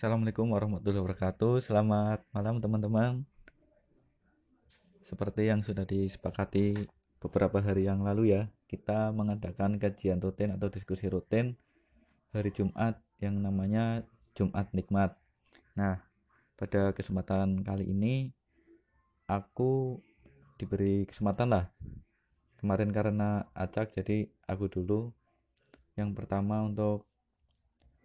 Assalamualaikum 0.00 0.56
warahmatullahi 0.56 1.04
wabarakatuh. 1.04 1.60
Selamat 1.60 2.24
malam 2.32 2.56
teman-teman. 2.56 3.20
Seperti 5.04 5.52
yang 5.52 5.60
sudah 5.60 5.84
disepakati 5.84 6.88
beberapa 7.20 7.60
hari 7.60 7.84
yang 7.84 8.00
lalu 8.00 8.32
ya, 8.32 8.48
kita 8.64 9.12
mengadakan 9.12 9.76
kajian 9.76 10.16
rutin 10.16 10.56
atau 10.56 10.72
diskusi 10.72 11.04
rutin 11.04 11.52
hari 12.32 12.48
Jumat 12.48 12.96
yang 13.20 13.44
namanya 13.44 14.00
Jumat 14.32 14.72
Nikmat. 14.72 15.20
Nah, 15.76 16.00
pada 16.56 16.96
kesempatan 16.96 17.60
kali 17.60 17.92
ini 17.92 18.32
aku 19.28 20.00
diberi 20.56 21.04
kesempatan 21.12 21.52
lah. 21.52 21.68
Kemarin 22.56 22.88
karena 22.88 23.52
acak 23.52 23.92
jadi 23.92 24.32
aku 24.48 24.64
dulu 24.64 25.12
yang 25.92 26.16
pertama 26.16 26.64
untuk 26.64 27.09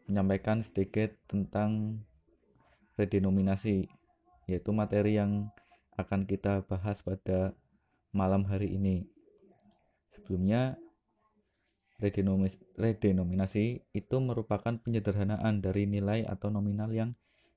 menyampaikan 0.06 0.62
sedikit 0.62 1.14
tentang 1.26 2.02
redenominasi 2.96 3.90
yaitu 4.46 4.70
materi 4.72 5.18
yang 5.18 5.50
akan 5.98 6.30
kita 6.30 6.62
bahas 6.70 7.02
pada 7.02 7.58
malam 8.14 8.46
hari 8.46 8.78
ini. 8.78 9.10
Sebelumnya 10.14 10.78
redenominasi 12.76 13.88
itu 13.96 14.16
merupakan 14.20 14.76
penyederhanaan 14.78 15.64
dari 15.64 15.88
nilai 15.88 16.28
atau 16.28 16.52
nominal 16.52 16.92
yang 16.92 17.16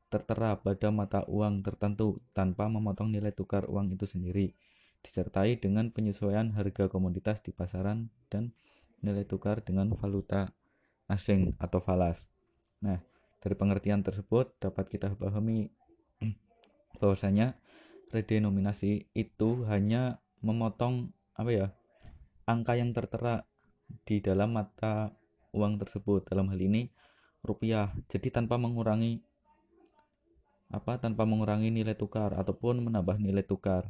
tertera 0.08 0.56
pada 0.56 0.88
mata 0.88 1.20
uang 1.28 1.60
tertentu 1.60 2.22
tanpa 2.32 2.70
memotong 2.70 3.12
nilai 3.12 3.34
tukar 3.34 3.68
uang 3.68 3.92
itu 3.92 4.08
sendiri 4.08 4.56
disertai 5.04 5.60
dengan 5.60 5.92
penyesuaian 5.92 6.56
harga 6.56 6.88
komoditas 6.88 7.44
di 7.44 7.52
pasaran 7.52 8.08
dan 8.32 8.56
nilai 9.04 9.28
tukar 9.28 9.60
dengan 9.62 9.92
valuta 9.94 10.56
asing 11.12 11.54
atau 11.60 11.78
falas 11.78 12.18
Nah, 12.84 12.98
dari 13.38 13.54
pengertian 13.54 14.02
tersebut 14.02 14.58
dapat 14.62 14.90
kita 14.90 15.14
pahami 15.14 15.70
bahwasanya 17.00 17.58
redenominasi 18.14 19.10
itu 19.12 19.66
hanya 19.68 20.22
memotong 20.40 21.12
apa 21.34 21.50
ya 21.50 21.66
angka 22.48 22.78
yang 22.78 22.94
tertera 22.96 23.44
di 24.04 24.20
dalam 24.22 24.56
mata 24.56 25.12
uang 25.52 25.80
tersebut. 25.80 26.28
Dalam 26.28 26.48
hal 26.52 26.60
ini 26.60 26.88
rupiah. 27.42 27.92
Jadi 28.10 28.28
tanpa 28.32 28.60
mengurangi 28.60 29.22
apa 30.68 31.00
tanpa 31.00 31.24
mengurangi 31.24 31.72
nilai 31.72 31.96
tukar 31.96 32.36
ataupun 32.36 32.84
menambah 32.84 33.16
nilai 33.16 33.40
tukar 33.40 33.88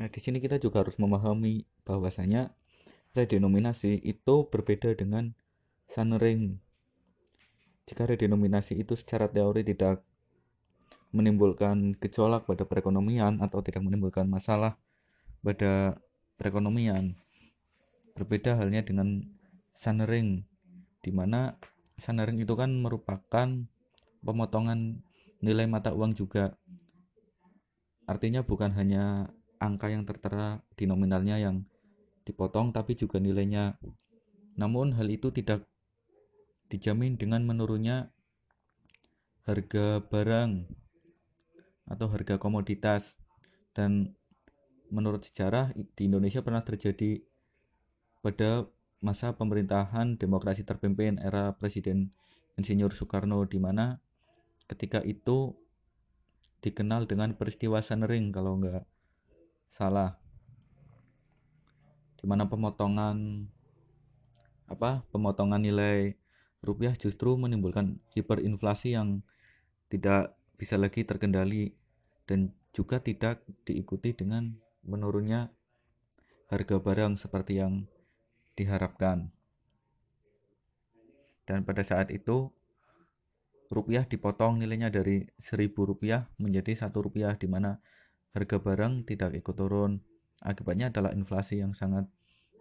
Nah, 0.00 0.08
di 0.08 0.16
sini 0.16 0.40
kita 0.40 0.56
juga 0.56 0.80
harus 0.80 0.96
memahami 0.96 1.68
bahwasanya 1.84 2.56
redenominasi 3.12 4.00
itu 4.00 4.48
berbeda 4.48 4.96
dengan 4.96 5.36
sunring. 5.92 6.56
Jika 7.84 8.08
redenominasi 8.08 8.80
itu 8.80 8.96
secara 8.96 9.28
teori 9.28 9.60
tidak 9.60 10.00
menimbulkan 11.12 12.00
gejolak 12.00 12.48
pada 12.48 12.64
perekonomian 12.64 13.44
atau 13.44 13.60
tidak 13.60 13.84
menimbulkan 13.84 14.24
masalah 14.24 14.80
pada 15.44 16.00
perekonomian, 16.40 17.12
berbeda 18.16 18.56
halnya 18.56 18.80
dengan 18.80 19.20
sunring, 19.76 20.48
di 21.04 21.12
mana 21.12 21.60
sunring 22.00 22.40
itu 22.40 22.56
kan 22.56 22.72
merupakan 22.72 23.68
pemotongan 24.24 25.04
nilai 25.44 25.68
mata 25.68 25.92
uang 25.92 26.16
juga. 26.16 26.56
Artinya 28.08 28.40
bukan 28.40 28.72
hanya 28.80 29.34
angka 29.60 29.92
yang 29.92 30.08
tertera 30.08 30.64
di 30.74 30.88
nominalnya 30.88 31.36
yang 31.36 31.68
dipotong 32.24 32.72
tapi 32.72 32.96
juga 32.96 33.20
nilainya. 33.20 33.76
Namun 34.56 34.96
hal 34.96 35.06
itu 35.12 35.28
tidak 35.30 35.68
dijamin 36.72 37.20
dengan 37.20 37.44
menurunnya 37.44 38.08
harga 39.44 40.00
barang 40.00 40.50
atau 41.90 42.06
harga 42.08 42.38
komoditas 42.38 43.18
dan 43.74 44.14
menurut 44.90 45.26
sejarah 45.26 45.74
di 45.98 46.06
Indonesia 46.06 46.42
pernah 46.42 46.62
terjadi 46.62 47.22
pada 48.22 48.68
masa 49.00 49.32
pemerintahan 49.34 50.20
demokrasi 50.20 50.62
terpimpin 50.62 51.18
era 51.18 51.56
Presiden 51.56 52.12
Insinyur 52.60 52.92
Soekarno 52.92 53.42
di 53.48 53.56
mana 53.56 53.98
ketika 54.68 55.00
itu 55.02 55.56
dikenal 56.60 57.08
dengan 57.08 57.32
peristiwa 57.34 57.80
Sanering 57.80 58.30
kalau 58.30 58.60
enggak 58.60 58.84
salah 59.70 60.18
di 62.20 62.28
mana 62.28 62.44
pemotongan 62.44 63.48
apa 64.68 65.02
pemotongan 65.08 65.64
nilai 65.64 66.14
rupiah 66.60 66.92
justru 66.92 67.34
menimbulkan 67.40 67.96
hiperinflasi 68.12 68.92
yang 68.94 69.24
tidak 69.88 70.36
bisa 70.60 70.76
lagi 70.76 71.02
terkendali 71.08 71.72
dan 72.28 72.52
juga 72.70 73.00
tidak 73.02 73.42
diikuti 73.66 74.14
dengan 74.14 74.54
menurunnya 74.86 75.50
harga 76.52 76.76
barang 76.78 77.18
seperti 77.18 77.58
yang 77.58 77.88
diharapkan. 78.54 79.32
Dan 81.48 81.66
pada 81.66 81.82
saat 81.82 82.14
itu 82.14 82.52
rupiah 83.72 84.06
dipotong 84.06 84.62
nilainya 84.62 84.92
dari 84.92 85.26
1000 85.42 85.74
rupiah 85.74 86.30
menjadi 86.38 86.86
satu 86.86 87.10
rupiah 87.10 87.34
di 87.34 87.50
mana 87.50 87.82
harga 88.34 88.56
barang 88.62 89.06
tidak 89.06 89.34
ikut 89.34 89.54
turun. 89.56 90.02
Akibatnya 90.40 90.88
adalah 90.88 91.12
inflasi 91.12 91.60
yang 91.60 91.76
sangat 91.76 92.08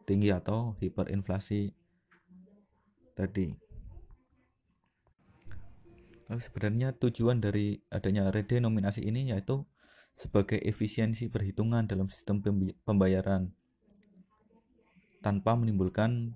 tinggi 0.03 0.34
atau 0.34 0.75
hiperinflasi 0.81 1.72
tadi. 3.16 3.56
Lalu 6.29 6.41
sebenarnya 6.46 6.90
tujuan 6.94 7.41
dari 7.41 7.79
adanya 7.90 8.29
redenominasi 8.29 9.02
ini 9.02 9.34
yaitu 9.34 9.66
sebagai 10.19 10.59
efisiensi 10.59 11.31
perhitungan 11.31 11.88
dalam 11.88 12.12
sistem 12.12 12.44
pembayaran 12.84 13.56
tanpa 15.24 15.56
menimbulkan 15.56 16.35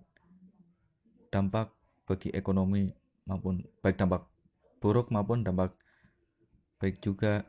dampak 1.29 1.75
bagi 2.07 2.31
ekonomi 2.31 2.91
maupun 3.27 3.63
baik 3.79 3.99
dampak 3.99 4.27
buruk 4.83 5.11
maupun 5.11 5.43
dampak 5.43 5.75
baik 6.79 6.99
juga 6.99 7.47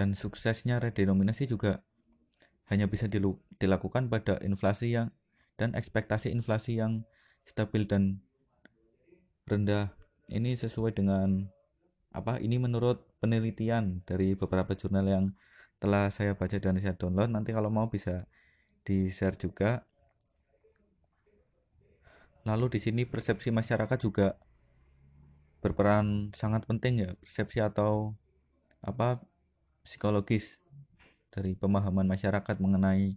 dan 0.00 0.16
suksesnya 0.16 0.80
redenominasi 0.80 1.44
juga 1.44 1.84
hanya 2.72 2.88
bisa 2.88 3.04
dilakukan 3.04 4.08
pada 4.08 4.40
inflasi 4.40 4.96
yang 4.96 5.12
dan 5.60 5.76
ekspektasi 5.76 6.32
inflasi 6.32 6.80
yang 6.80 7.04
stabil 7.44 7.84
dan 7.84 8.24
rendah. 9.44 9.92
Ini 10.32 10.56
sesuai 10.56 10.96
dengan 10.96 11.52
apa? 12.16 12.40
Ini 12.40 12.56
menurut 12.56 13.12
penelitian 13.20 14.00
dari 14.08 14.32
beberapa 14.32 14.72
jurnal 14.72 15.04
yang 15.04 15.24
telah 15.76 16.08
saya 16.08 16.32
baca 16.32 16.56
dan 16.56 16.80
saya 16.80 16.96
download. 16.96 17.28
Nanti 17.28 17.52
kalau 17.52 17.68
mau 17.68 17.92
bisa 17.92 18.24
di-share 18.88 19.36
juga. 19.36 19.84
Lalu 22.48 22.72
di 22.72 22.80
sini 22.80 23.04
persepsi 23.04 23.52
masyarakat 23.52 23.98
juga 24.00 24.40
berperan 25.60 26.32
sangat 26.32 26.64
penting 26.64 27.04
ya, 27.04 27.10
persepsi 27.20 27.60
atau 27.60 28.16
apa 28.80 29.20
psikologis 29.84 30.58
dari 31.30 31.54
pemahaman 31.54 32.06
masyarakat 32.10 32.58
mengenai 32.58 33.16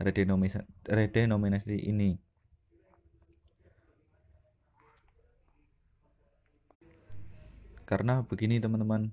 redenominasi, 0.00 1.76
ini. 1.76 2.16
Karena 7.84 8.22
begini 8.22 8.62
teman-teman, 8.62 9.12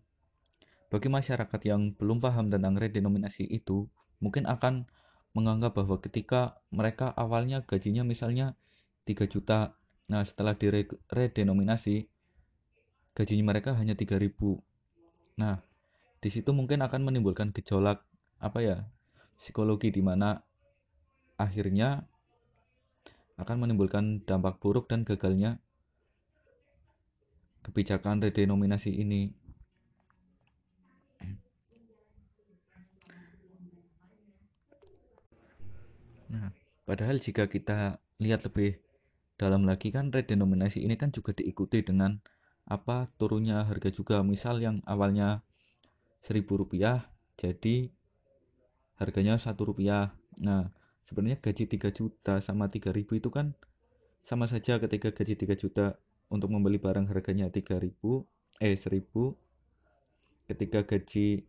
bagi 0.87 1.09
masyarakat 1.11 1.59
yang 1.67 1.91
belum 1.97 2.23
paham 2.23 2.47
tentang 2.47 2.79
redenominasi 2.79 3.43
itu, 3.49 3.91
mungkin 4.23 4.47
akan 4.47 4.87
menganggap 5.35 5.75
bahwa 5.75 5.99
ketika 5.99 6.61
mereka 6.71 7.11
awalnya 7.13 7.65
gajinya 7.67 8.07
misalnya 8.07 8.55
3 9.03 9.27
juta, 9.27 9.75
nah 10.07 10.23
setelah 10.23 10.55
redenominasi 11.11 12.07
gajinya 13.17 13.45
mereka 13.51 13.75
hanya 13.75 13.97
3000. 13.97 14.63
Nah, 15.35 15.66
di 16.17 16.29
situ 16.33 16.49
mungkin 16.53 16.81
akan 16.81 17.01
menimbulkan 17.05 17.53
gejolak 17.53 18.01
apa 18.41 18.59
ya 18.61 18.77
psikologi 19.37 19.93
di 19.93 20.01
mana 20.01 20.41
akhirnya 21.37 22.09
akan 23.37 23.57
menimbulkan 23.61 24.25
dampak 24.25 24.57
buruk 24.57 24.89
dan 24.89 25.05
gagalnya 25.05 25.61
kebijakan 27.61 28.23
redenominasi 28.23 28.97
ini. 28.97 29.29
Nah, 36.33 36.49
padahal 36.87 37.21
jika 37.21 37.45
kita 37.45 38.01
lihat 38.17 38.41
lebih 38.49 38.81
dalam 39.37 39.69
lagi 39.69 39.93
kan 39.93 40.09
redenominasi 40.09 40.81
ini 40.81 40.97
kan 40.97 41.13
juga 41.13 41.35
diikuti 41.37 41.85
dengan 41.85 42.17
apa 42.67 43.07
turunnya 43.21 43.63
harga 43.63 43.93
juga 43.93 44.25
misal 44.25 44.59
yang 44.59 44.81
awalnya 44.83 45.45
seribu 46.27 46.59
rupiah 46.59 47.07
jadi 47.39 47.87
harganya 48.99 49.39
satu 49.39 49.71
rupiah. 49.71 50.11
Nah 50.43 50.67
sebenarnya 51.07 51.39
gaji 51.39 51.71
3 51.71 51.95
juta 51.95 52.43
sama 52.43 52.67
3000 52.67 53.07
itu 53.15 53.29
kan 53.31 53.55
sama 54.27 54.43
saja 54.51 54.75
ketika 54.83 55.15
gaji 55.15 55.39
3 55.39 55.55
juta 55.55 55.95
untuk 56.27 56.51
membeli 56.51 56.75
barang 56.83 57.07
harganya 57.07 57.47
3000 57.47 57.95
eh 58.59 58.75
1000 58.75 59.07
ketika 60.51 60.83
gaji 60.83 61.47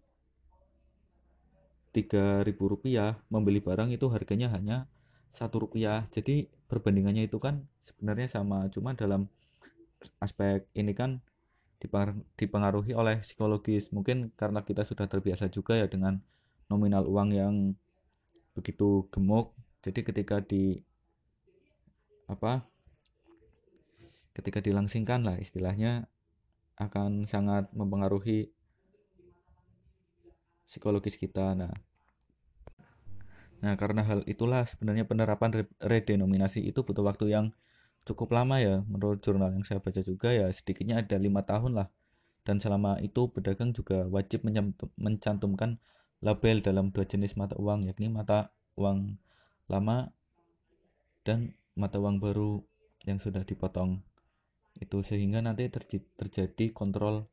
3000 1.90 2.54
rupiah 2.54 3.18
membeli 3.26 3.58
barang 3.58 3.90
itu 3.90 4.06
harganya 4.14 4.54
hanya 4.54 4.86
satu 5.34 5.66
rupiah. 5.66 6.06
Jadi 6.14 6.46
perbandingannya 6.70 7.26
itu 7.26 7.42
kan 7.42 7.66
sebenarnya 7.82 8.30
sama. 8.30 8.70
Cuma 8.70 8.94
dalam 8.94 9.26
aspek 10.22 10.70
ini 10.78 10.94
kan 10.94 11.18
dipengaruhi 11.78 12.92
oleh 12.92 13.22
psikologis. 13.22 13.94
Mungkin 13.94 14.34
karena 14.34 14.66
kita 14.66 14.82
sudah 14.82 15.06
terbiasa 15.06 15.46
juga 15.48 15.78
ya 15.78 15.86
dengan 15.86 16.18
nominal 16.66 17.06
uang 17.06 17.30
yang 17.32 17.54
begitu 18.58 19.06
gemuk. 19.14 19.54
Jadi 19.86 20.02
ketika 20.02 20.42
di 20.42 20.82
apa 22.28 22.66
ketika 24.36 24.60
dilangsingkan 24.60 25.24
lah 25.24 25.40
istilahnya 25.40 26.06
akan 26.78 27.24
sangat 27.24 27.70
mempengaruhi 27.72 28.50
psikologis 30.66 31.16
kita. 31.16 31.54
Nah 31.54 31.74
nah 33.58 33.74
karena 33.74 34.06
hal 34.06 34.22
itulah 34.30 34.62
sebenarnya 34.70 35.02
penerapan 35.02 35.66
redenominasi 35.82 36.62
itu 36.62 36.86
butuh 36.86 37.02
waktu 37.02 37.34
yang 37.34 37.50
cukup 38.08 38.32
lama 38.32 38.56
ya 38.56 38.80
menurut 38.88 39.20
jurnal 39.20 39.52
yang 39.52 39.64
saya 39.68 39.84
baca 39.84 40.00
juga 40.00 40.32
ya 40.32 40.48
sedikitnya 40.48 41.04
ada 41.04 41.20
lima 41.20 41.44
tahun 41.44 41.76
lah. 41.76 41.88
Dan 42.48 42.56
selama 42.64 42.96
itu 43.04 43.28
pedagang 43.28 43.76
juga 43.76 44.08
wajib 44.08 44.48
mencantumkan 44.96 45.76
label 46.24 46.64
dalam 46.64 46.88
dua 46.88 47.04
jenis 47.04 47.36
mata 47.36 47.52
uang 47.60 47.84
yakni 47.84 48.08
mata 48.08 48.56
uang 48.80 49.20
lama 49.68 50.08
dan 51.28 51.52
mata 51.76 52.00
uang 52.00 52.18
baru 52.24 52.64
yang 53.04 53.20
sudah 53.20 53.44
dipotong. 53.44 54.00
Itu 54.80 55.04
sehingga 55.04 55.44
nanti 55.44 55.68
terjadi 56.16 56.72
kontrol 56.72 57.28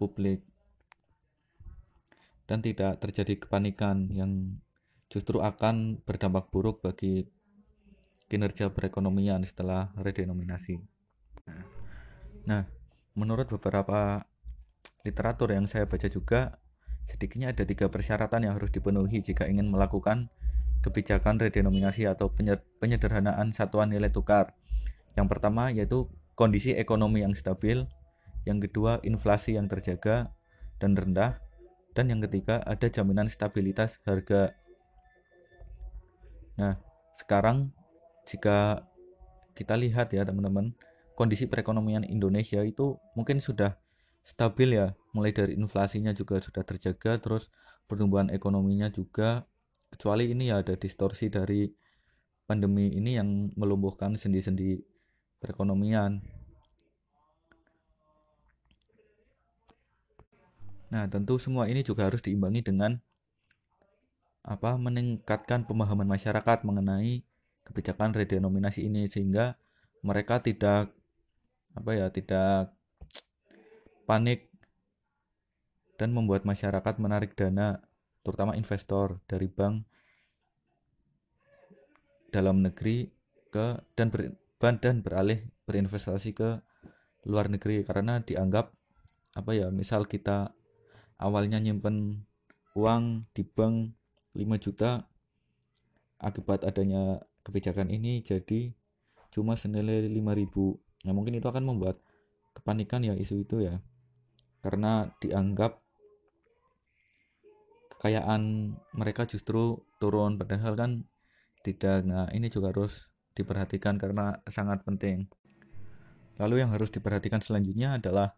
publik. 0.00 0.40
Dan 2.48 2.64
tidak 2.64 3.04
terjadi 3.04 3.36
kepanikan 3.44 4.08
yang 4.08 4.56
justru 5.12 5.44
akan 5.44 6.00
berdampak 6.00 6.48
buruk 6.48 6.80
bagi 6.80 7.28
kinerja 8.28 8.70
perekonomian 8.70 9.42
setelah 9.44 9.90
redenominasi. 9.96 10.78
Nah, 12.44 12.64
menurut 13.16 13.48
beberapa 13.48 14.24
literatur 15.02 15.52
yang 15.52 15.64
saya 15.64 15.88
baca 15.88 16.08
juga, 16.12 16.60
Sedikitnya 17.08 17.56
ada 17.56 17.64
tiga 17.64 17.88
persyaratan 17.88 18.44
yang 18.44 18.54
harus 18.60 18.68
dipenuhi 18.68 19.24
jika 19.24 19.48
ingin 19.48 19.72
melakukan 19.72 20.28
kebijakan 20.84 21.40
redenominasi 21.40 22.04
atau 22.04 22.28
penyederhanaan 22.78 23.50
satuan 23.56 23.88
nilai 23.88 24.12
tukar. 24.12 24.52
Yang 25.16 25.26
pertama 25.32 25.72
yaitu 25.72 26.06
kondisi 26.36 26.76
ekonomi 26.76 27.24
yang 27.24 27.32
stabil, 27.32 27.88
yang 28.44 28.60
kedua 28.60 29.00
inflasi 29.02 29.56
yang 29.56 29.66
terjaga 29.72 30.36
dan 30.78 30.94
rendah, 30.94 31.40
dan 31.96 32.12
yang 32.12 32.20
ketiga 32.28 32.60
ada 32.62 32.86
jaminan 32.92 33.32
stabilitas 33.32 33.98
harga. 34.04 34.52
Nah, 36.60 36.76
sekarang 37.16 37.72
jika 38.28 38.84
kita 39.56 39.74
lihat 39.80 40.12
ya 40.12 40.22
teman-teman, 40.28 40.76
kondisi 41.16 41.48
perekonomian 41.48 42.04
Indonesia 42.04 42.60
itu 42.60 43.00
mungkin 43.16 43.40
sudah 43.40 43.80
stabil 44.20 44.76
ya. 44.76 44.92
Mulai 45.16 45.32
dari 45.32 45.52
inflasinya 45.56 46.12
juga 46.12 46.38
sudah 46.38 46.62
terjaga 46.62 47.16
terus 47.18 47.48
pertumbuhan 47.88 48.28
ekonominya 48.28 48.92
juga 48.92 49.48
kecuali 49.88 50.28
ini 50.28 50.52
ya 50.52 50.60
ada 50.60 50.76
distorsi 50.76 51.32
dari 51.32 51.72
pandemi 52.44 52.92
ini 52.92 53.16
yang 53.16 53.48
melumpuhkan 53.56 54.14
sendi-sendi 54.14 54.76
perekonomian. 55.40 56.20
Nah 60.92 61.04
tentu 61.08 61.40
semua 61.40 61.68
ini 61.68 61.80
juga 61.80 62.08
harus 62.08 62.20
diimbangi 62.20 62.60
dengan 62.64 63.00
apa 64.44 64.80
meningkatkan 64.80 65.68
pemahaman 65.68 66.08
masyarakat 66.08 66.64
mengenai 66.64 67.27
kebijakan 67.68 68.16
redenominasi 68.16 68.88
ini 68.88 69.06
sehingga 69.06 69.54
mereka 70.02 70.40
tidak 70.40 70.90
apa 71.76 71.90
ya 71.94 72.06
tidak 72.10 72.72
panik 74.08 74.48
dan 75.98 76.14
membuat 76.14 76.46
masyarakat 76.46 76.94
menarik 77.02 77.34
dana, 77.34 77.82
terutama 78.22 78.54
investor 78.54 79.18
dari 79.26 79.50
bank 79.50 79.82
dalam 82.30 82.62
negeri 82.62 83.10
ke 83.50 83.82
dan 83.98 84.08
ber, 84.14 84.38
dan 84.78 85.02
beralih 85.02 85.42
berinvestasi 85.66 86.38
ke 86.38 86.62
luar 87.26 87.50
negeri. 87.50 87.82
Karena 87.82 88.22
dianggap 88.22 88.70
apa 89.34 89.50
ya 89.52 89.74
misal 89.74 90.06
kita 90.06 90.54
awalnya 91.18 91.58
nyimpen 91.58 92.22
uang 92.78 93.26
di 93.34 93.42
bank 93.42 93.90
5 94.38 94.64
juta 94.64 95.02
akibat 96.22 96.62
adanya 96.62 97.18
kebijakan 97.48 97.88
ini 97.88 98.20
jadi 98.20 98.76
cuma 99.32 99.56
senilai 99.56 100.04
5000 100.04 101.08
nah 101.08 101.12
mungkin 101.16 101.40
itu 101.40 101.46
akan 101.48 101.64
membuat 101.64 102.02
kepanikan 102.58 103.06
ya 103.06 103.14
isu 103.14 103.46
itu 103.46 103.62
ya. 103.62 103.78
Karena 104.58 105.06
dianggap 105.22 105.78
kekayaan 107.94 108.74
mereka 108.98 109.30
justru 109.30 109.86
turun. 110.02 110.34
Padahal 110.34 110.74
kan 110.74 110.90
tidak. 111.62 112.02
Nah 112.02 112.26
ini 112.34 112.50
juga 112.50 112.74
harus 112.74 113.06
diperhatikan 113.38 113.94
karena 114.02 114.42
sangat 114.50 114.82
penting. 114.82 115.30
Lalu 116.42 116.66
yang 116.66 116.74
harus 116.74 116.90
diperhatikan 116.90 117.38
selanjutnya 117.38 118.02
adalah 118.02 118.34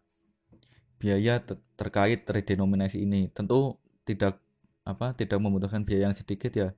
biaya 1.01 1.41
terkait 1.73 2.29
redenominasi 2.29 3.01
ini. 3.01 3.33
Tentu 3.33 3.81
tidak 4.05 4.37
apa 4.85 5.13
tidak 5.17 5.41
membutuhkan 5.41 5.81
biaya 5.81 6.13
yang 6.13 6.17
sedikit 6.17 6.53
ya. 6.53 6.69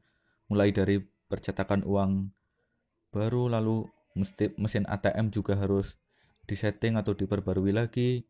Mulai 0.48 0.72
dari 0.72 1.04
percetakan 1.34 1.82
uang 1.82 2.30
baru 3.10 3.50
lalu 3.50 3.90
mesin 4.62 4.86
ATM 4.86 5.34
juga 5.34 5.58
harus 5.58 5.98
disetting 6.46 6.94
atau 6.94 7.18
diperbarui 7.18 7.74
lagi 7.74 8.30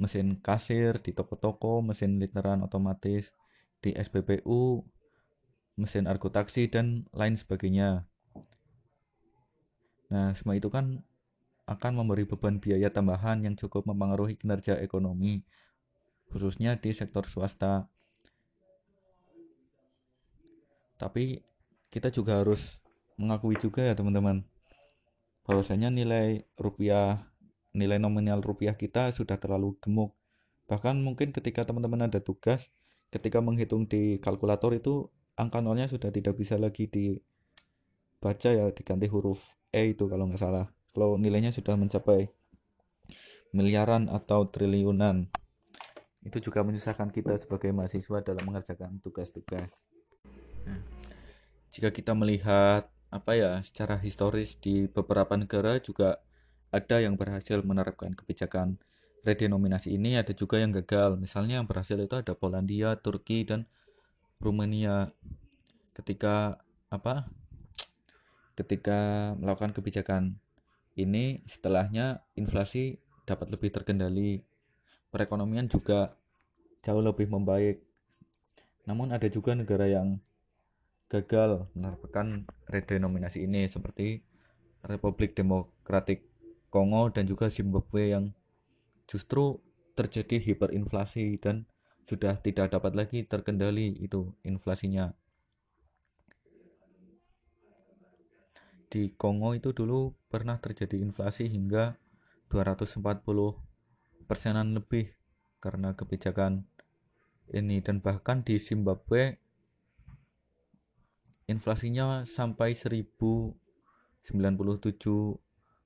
mesin 0.00 0.40
kasir 0.40 0.98
di 0.98 1.12
toko-toko, 1.12 1.84
mesin 1.84 2.16
literan 2.18 2.64
otomatis 2.66 3.30
di 3.78 3.94
SPBU, 3.94 4.82
mesin 5.78 6.10
argo 6.10 6.26
taksi 6.26 6.66
dan 6.66 7.06
lain 7.14 7.38
sebagainya. 7.38 8.08
Nah, 10.10 10.34
semua 10.34 10.58
itu 10.58 10.68
kan 10.68 11.06
akan 11.70 11.92
memberi 12.02 12.26
beban 12.26 12.58
biaya 12.58 12.90
tambahan 12.90 13.46
yang 13.46 13.54
cukup 13.54 13.86
mempengaruhi 13.86 14.34
kinerja 14.36 14.76
ekonomi, 14.82 15.46
khususnya 16.34 16.76
di 16.76 16.90
sektor 16.90 17.24
swasta. 17.30 17.86
Tapi 20.98 21.40
kita 21.92 22.08
juga 22.08 22.40
harus 22.40 22.80
mengakui 23.20 23.60
juga 23.60 23.84
ya 23.84 23.92
teman-teman, 23.92 24.48
bahwasanya 25.44 25.92
nilai 25.92 26.48
rupiah 26.56 27.28
nilai 27.76 28.00
nominal 28.00 28.40
rupiah 28.40 28.72
kita 28.76 29.12
sudah 29.12 29.36
terlalu 29.36 29.76
gemuk. 29.84 30.16
Bahkan 30.68 31.04
mungkin 31.04 31.36
ketika 31.36 31.68
teman-teman 31.68 32.08
ada 32.08 32.20
tugas, 32.24 32.72
ketika 33.12 33.44
menghitung 33.44 33.84
di 33.84 34.16
kalkulator 34.20 34.72
itu 34.72 35.12
angka 35.36 35.60
nolnya 35.60 35.88
sudah 35.88 36.08
tidak 36.08 36.36
bisa 36.36 36.56
lagi 36.56 36.88
dibaca 36.88 38.48
ya, 38.48 38.68
diganti 38.72 39.08
huruf 39.08 39.52
E 39.72 39.96
itu 39.96 40.04
kalau 40.04 40.28
nggak 40.28 40.40
salah. 40.40 40.68
Kalau 40.92 41.16
nilainya 41.16 41.48
sudah 41.48 41.80
mencapai 41.80 42.28
miliaran 43.56 44.12
atau 44.12 44.44
triliunan, 44.48 45.32
itu 46.20 46.38
juga 46.44 46.60
menyusahkan 46.60 47.08
kita 47.08 47.40
sebagai 47.40 47.72
mahasiswa 47.72 48.20
dalam 48.20 48.44
mengerjakan 48.44 49.00
tugas-tugas. 49.00 49.72
Nah, 50.68 50.91
jika 51.72 51.88
kita 51.88 52.12
melihat 52.12 52.92
apa 53.08 53.32
ya 53.36 53.60
secara 53.64 53.96
historis 54.00 54.56
di 54.60 54.88
beberapa 54.88 55.36
negara 55.36 55.80
juga 55.80 56.20
ada 56.72 57.00
yang 57.00 57.16
berhasil 57.20 57.60
menerapkan 57.60 58.16
kebijakan 58.16 58.80
redenominasi 59.22 59.94
ini, 59.94 60.18
ada 60.18 60.34
juga 60.34 60.58
yang 60.58 60.74
gagal. 60.74 61.20
Misalnya 61.20 61.62
yang 61.62 61.68
berhasil 61.68 61.94
itu 61.94 62.16
ada 62.16 62.34
Polandia, 62.34 62.98
Turki, 62.98 63.46
dan 63.46 63.68
Rumania. 64.42 65.14
Ketika 65.94 66.58
apa? 66.90 67.28
Ketika 68.58 69.32
melakukan 69.38 69.72
kebijakan 69.72 70.40
ini, 70.98 71.40
setelahnya 71.44 72.24
inflasi 72.34 72.98
dapat 73.24 73.52
lebih 73.54 73.72
terkendali. 73.72 74.42
Perekonomian 75.12 75.68
juga 75.70 76.16
jauh 76.82 77.04
lebih 77.04 77.30
membaik. 77.30 77.84
Namun 78.88 79.14
ada 79.14 79.28
juga 79.30 79.54
negara 79.54 79.86
yang 79.86 80.18
gagal 81.12 81.68
menerapkan 81.76 82.48
redenominasi 82.72 83.44
ini 83.44 83.68
seperti 83.68 84.24
Republik 84.88 85.36
Demokratik 85.36 86.24
Kongo 86.72 87.12
dan 87.12 87.28
juga 87.28 87.52
Zimbabwe 87.52 88.16
yang 88.16 88.32
justru 89.04 89.60
terjadi 89.92 90.40
hiperinflasi 90.40 91.36
dan 91.36 91.68
sudah 92.08 92.40
tidak 92.40 92.72
dapat 92.72 92.96
lagi 92.96 93.28
terkendali 93.28 93.92
itu 94.00 94.32
inflasinya. 94.40 95.12
di 98.92 99.08
Kongo 99.16 99.56
itu 99.56 99.72
dulu 99.72 100.12
pernah 100.28 100.60
terjadi 100.60 101.00
inflasi 101.00 101.48
hingga 101.48 101.96
240 102.52 103.00
persenan 104.28 104.76
lebih 104.76 105.16
karena 105.64 105.96
kebijakan 105.96 106.68
ini 107.56 107.80
dan 107.80 108.04
bahkan 108.04 108.44
di 108.44 108.60
Zimbabwe 108.60 109.40
inflasinya 111.52 112.24
sampai 112.24 112.72
1097 112.72 113.52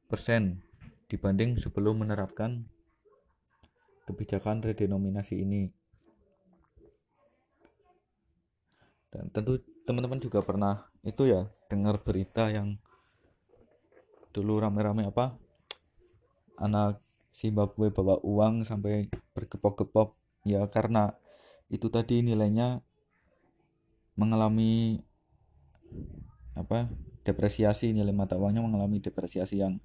persen 0.06 0.62
dibanding 1.10 1.58
sebelum 1.58 2.06
menerapkan 2.06 2.70
kebijakan 4.06 4.62
redenominasi 4.62 5.42
ini. 5.42 5.74
Dan 9.10 9.30
tentu 9.34 9.58
teman-teman 9.82 10.22
juga 10.22 10.42
pernah 10.42 10.86
itu 11.02 11.26
ya 11.26 11.50
dengar 11.66 12.02
berita 12.02 12.50
yang 12.50 12.78
dulu 14.30 14.60
rame-rame 14.60 15.08
apa 15.08 15.34
anak 16.60 17.00
Zimbabwe 17.36 17.92
bawa 17.92 18.16
uang 18.24 18.64
sampai 18.64 19.12
bergepok-gepok. 19.36 20.16
Ya 20.46 20.64
karena 20.70 21.12
itu 21.68 21.90
tadi 21.90 22.22
nilainya 22.22 22.80
mengalami 24.16 25.04
apa 26.56 26.88
depresiasi 27.22 27.92
nilai 27.92 28.16
mata 28.16 28.40
uangnya 28.40 28.64
mengalami 28.64 28.98
depresiasi 29.04 29.60
yang 29.60 29.76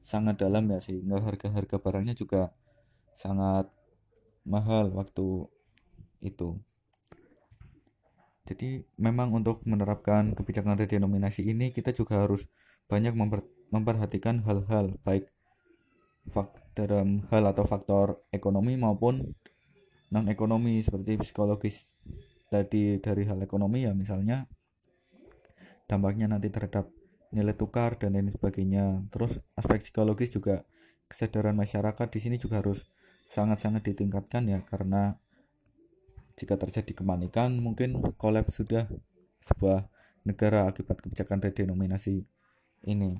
sangat 0.00 0.40
dalam 0.40 0.64
ya 0.70 0.78
sehingga 0.80 1.20
harga-harga 1.20 1.76
barangnya 1.76 2.14
juga 2.16 2.54
sangat 3.18 3.68
mahal 4.48 4.94
waktu 4.96 5.44
itu. 6.24 6.56
Jadi 8.48 8.82
memang 8.98 9.30
untuk 9.30 9.62
menerapkan 9.68 10.32
kebijakan 10.34 10.74
redenominasi 10.80 11.46
ini 11.46 11.70
kita 11.70 11.94
juga 11.94 12.24
harus 12.26 12.48
banyak 12.90 13.14
memper, 13.14 13.46
memperhatikan 13.70 14.42
hal-hal 14.42 14.98
baik 15.06 15.30
fak, 16.26 16.50
dalam 16.74 17.28
hal 17.30 17.46
atau 17.46 17.62
faktor 17.62 18.26
ekonomi 18.34 18.74
maupun 18.74 19.22
non 20.10 20.26
ekonomi 20.26 20.82
seperti 20.82 21.22
psikologis 21.22 21.94
tadi 22.50 22.98
dari 22.98 23.22
hal 23.30 23.38
ekonomi 23.46 23.86
ya 23.86 23.94
misalnya 23.94 24.50
dampaknya 25.90 26.30
nanti 26.30 26.54
terhadap 26.54 26.86
nilai 27.34 27.58
tukar 27.58 27.98
dan 27.98 28.14
lain 28.14 28.30
sebagainya. 28.30 29.10
Terus 29.10 29.42
aspek 29.58 29.82
psikologis 29.82 30.30
juga 30.30 30.62
kesadaran 31.10 31.58
masyarakat 31.58 32.06
di 32.14 32.18
sini 32.22 32.36
juga 32.38 32.62
harus 32.62 32.86
sangat-sangat 33.26 33.82
ditingkatkan 33.90 34.46
ya 34.46 34.62
karena 34.62 35.18
jika 36.38 36.54
terjadi 36.54 37.02
kepanikan 37.02 37.58
mungkin 37.58 37.98
kolaps 38.14 38.62
sudah 38.62 38.86
sebuah 39.42 39.90
negara 40.24 40.70
akibat 40.70 41.02
kebijakan 41.02 41.42
redenominasi 41.42 42.22
ini. 42.86 43.18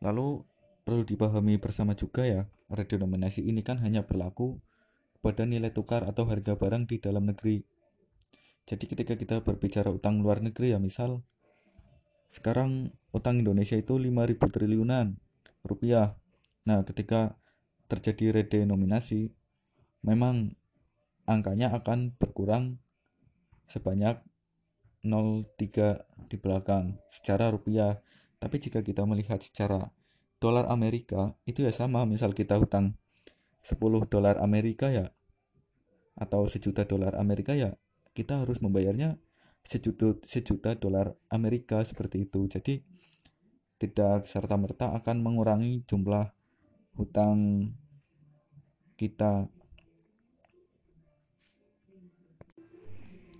Lalu 0.00 0.42
perlu 0.82 1.04
dipahami 1.04 1.60
bersama 1.60 1.92
juga 1.92 2.24
ya, 2.24 2.42
redenominasi 2.72 3.44
ini 3.44 3.60
kan 3.60 3.78
hanya 3.84 4.04
berlaku 4.04 4.58
pada 5.20 5.44
nilai 5.44 5.70
tukar 5.70 6.08
atau 6.08 6.24
harga 6.24 6.56
barang 6.56 6.88
di 6.88 6.96
dalam 6.98 7.28
negeri. 7.28 7.64
Jadi 8.70 8.86
ketika 8.86 9.18
kita 9.18 9.42
berbicara 9.42 9.90
utang 9.90 10.22
luar 10.22 10.38
negeri 10.38 10.70
ya 10.70 10.78
misal 10.78 11.26
sekarang 12.30 12.94
utang 13.10 13.42
Indonesia 13.42 13.74
itu 13.74 13.98
5000 13.98 14.38
triliunan 14.46 15.18
rupiah. 15.66 16.14
Nah, 16.62 16.86
ketika 16.86 17.34
terjadi 17.90 18.38
redenominasi, 18.38 19.34
memang 20.06 20.54
angkanya 21.26 21.74
akan 21.74 22.14
berkurang 22.14 22.78
sebanyak 23.66 24.22
0,3 25.02 26.06
di 26.30 26.36
belakang 26.38 27.02
secara 27.10 27.50
rupiah. 27.50 27.98
Tapi 28.38 28.56
jika 28.62 28.86
kita 28.86 29.02
melihat 29.02 29.42
secara 29.42 29.90
dolar 30.38 30.70
Amerika, 30.70 31.34
itu 31.42 31.66
ya 31.66 31.74
sama. 31.74 32.06
Misal 32.06 32.38
kita 32.38 32.54
hutang 32.62 32.94
10 33.66 34.06
dolar 34.06 34.38
Amerika 34.38 34.94
ya, 34.94 35.10
atau 36.14 36.46
sejuta 36.46 36.86
dolar 36.86 37.18
Amerika 37.18 37.58
ya, 37.58 37.74
kita 38.12 38.42
harus 38.42 38.58
membayarnya 38.58 39.16
sejuta 39.64 40.16
sejuta 40.24 40.74
dolar 40.74 41.14
Amerika 41.30 41.82
seperti 41.84 42.26
itu. 42.26 42.48
Jadi 42.50 42.82
tidak 43.80 44.28
serta-merta 44.28 44.92
akan 44.98 45.16
mengurangi 45.24 45.84
jumlah 45.88 46.28
hutang 46.96 47.72
kita. 49.00 49.48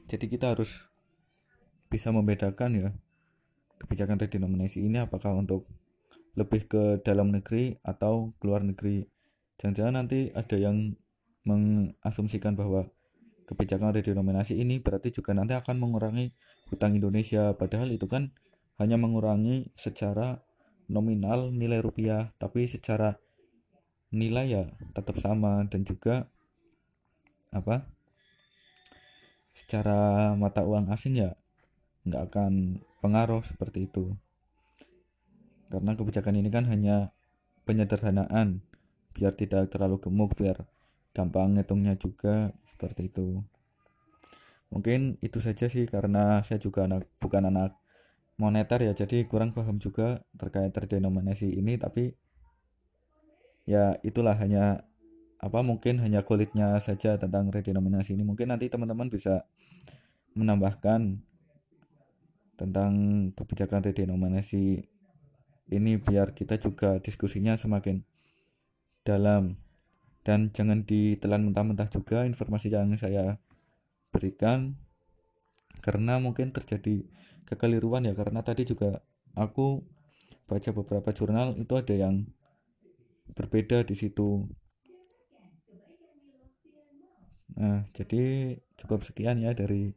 Jadi 0.08 0.26
kita 0.26 0.56
harus 0.56 0.90
bisa 1.90 2.10
membedakan 2.10 2.70
ya 2.74 2.90
kebijakan 3.80 4.20
redenominasi 4.20 4.84
ini 4.84 5.02
apakah 5.02 5.34
untuk 5.34 5.66
lebih 6.38 6.70
ke 6.70 6.82
dalam 7.02 7.34
negeri 7.34 7.76
atau 7.82 8.32
keluar 8.38 8.62
negeri. 8.62 9.04
Jangan-jangan 9.60 9.94
nanti 10.04 10.32
ada 10.32 10.56
yang 10.56 10.96
mengasumsikan 11.44 12.56
bahwa 12.56 12.88
kebijakan 13.50 13.90
redenominasi 13.90 14.54
ini 14.62 14.78
berarti 14.78 15.10
juga 15.10 15.34
nanti 15.34 15.58
akan 15.58 15.82
mengurangi 15.82 16.30
hutang 16.70 16.94
Indonesia. 16.94 17.50
Padahal 17.58 17.90
itu 17.90 18.06
kan 18.06 18.30
hanya 18.78 18.94
mengurangi 18.94 19.74
secara 19.74 20.38
nominal 20.86 21.50
nilai 21.50 21.82
rupiah 21.82 22.30
tapi 22.38 22.70
secara 22.70 23.18
nilai 24.14 24.46
ya 24.46 24.64
tetap 24.94 25.18
sama. 25.18 25.66
Dan 25.66 25.82
juga 25.82 26.30
apa 27.50 27.90
secara 29.50 30.32
mata 30.38 30.62
uang 30.62 30.86
asing 30.94 31.18
ya 31.18 31.34
nggak 32.06 32.22
akan 32.30 32.78
pengaruh 33.02 33.42
seperti 33.42 33.90
itu. 33.90 34.14
Karena 35.74 35.98
kebijakan 35.98 36.38
ini 36.38 36.50
kan 36.54 36.70
hanya 36.70 37.10
penyederhanaan 37.66 38.62
biar 39.10 39.34
tidak 39.34 39.74
terlalu 39.74 39.98
gemuk 39.98 40.38
biar 40.38 40.70
gampang 41.16 41.58
ngitungnya 41.58 41.98
juga 41.98 42.54
seperti 42.70 43.10
itu. 43.10 43.42
Mungkin 44.70 45.18
itu 45.18 45.42
saja 45.42 45.66
sih 45.66 45.84
karena 45.90 46.46
saya 46.46 46.62
juga 46.62 46.86
anak 46.86 47.10
bukan 47.18 47.50
anak 47.50 47.74
moneter 48.38 48.80
ya 48.80 48.96
jadi 48.96 49.28
kurang 49.28 49.52
paham 49.52 49.76
juga 49.76 50.24
terkait 50.38 50.72
redenominasi 50.72 51.60
ini 51.60 51.76
tapi 51.76 52.16
ya 53.68 54.00
itulah 54.00 54.32
hanya 54.40 54.88
apa 55.40 55.64
mungkin 55.64 56.00
hanya 56.04 56.20
kulitnya 56.20 56.76
saja 56.84 57.16
tentang 57.16 57.48
redenominasi 57.48 58.12
ini. 58.12 58.22
Mungkin 58.24 58.52
nanti 58.52 58.68
teman-teman 58.68 59.08
bisa 59.08 59.48
menambahkan 60.36 61.20
tentang 62.60 62.92
kebijakan 63.32 63.80
redenominasi 63.88 64.84
ini 65.72 65.92
biar 65.96 66.36
kita 66.36 66.60
juga 66.60 67.00
diskusinya 67.00 67.56
semakin 67.56 68.04
dalam 69.00 69.56
dan 70.20 70.52
jangan 70.52 70.84
ditelan 70.84 71.48
mentah-mentah 71.48 71.88
juga 71.88 72.28
informasi 72.28 72.68
yang 72.68 72.92
saya 73.00 73.40
berikan 74.12 74.76
karena 75.80 76.20
mungkin 76.20 76.52
terjadi 76.52 77.08
kekeliruan 77.48 78.04
ya. 78.04 78.12
Karena 78.12 78.44
tadi 78.44 78.68
juga 78.68 79.00
aku 79.32 79.80
baca 80.44 80.70
beberapa 80.76 81.08
jurnal 81.16 81.56
itu 81.56 81.72
ada 81.74 81.94
yang 81.96 82.28
berbeda 83.32 83.86
di 83.88 83.94
situ. 83.96 84.44
Nah 87.56 87.88
jadi 87.96 88.56
cukup 88.76 89.02
sekian 89.08 89.40
ya 89.40 89.56
dari 89.56 89.88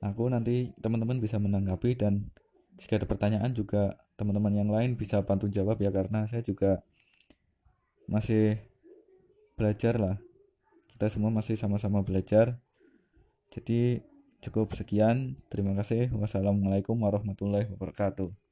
aku. 0.00 0.32
Nanti 0.32 0.72
teman-teman 0.80 1.20
bisa 1.20 1.36
menanggapi 1.36 1.92
dan 2.00 2.32
jika 2.80 2.98
ada 2.98 3.06
pertanyaan 3.06 3.52
juga 3.52 4.00
teman-teman 4.16 4.54
yang 4.54 4.70
lain 4.70 4.94
bisa 4.94 5.22
bantu 5.26 5.50
jawab 5.50 5.78
ya 5.82 5.90
karena 5.90 6.26
saya 6.26 6.42
juga 6.42 6.82
masih 8.06 8.73
belajar 9.54 9.96
lah 9.98 10.16
kita 10.94 11.10
semua 11.10 11.30
masih 11.30 11.58
sama-sama 11.58 12.02
belajar 12.02 12.58
jadi 13.54 14.02
Cukup 14.44 14.76
sekian. 14.76 15.40
Terima 15.48 15.72
kasih. 15.72 16.12
Wassalamualaikum 16.12 17.00
warahmatullahi 17.00 17.64
wabarakatuh. 17.64 18.43